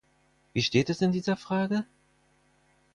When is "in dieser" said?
1.03-1.37